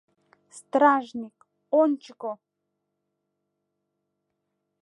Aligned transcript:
Стражник, 0.57 1.37
ончыко!.. 1.81 2.31